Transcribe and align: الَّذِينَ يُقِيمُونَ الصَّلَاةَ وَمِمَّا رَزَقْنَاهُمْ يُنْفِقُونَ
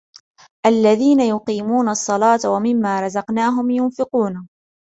الَّذِينَ 0.65 1.19
يُقِيمُونَ 1.19 1.89
الصَّلَاةَ 1.89 2.39
وَمِمَّا 2.45 3.01
رَزَقْنَاهُمْ 3.05 3.69
يُنْفِقُونَ 3.69 4.47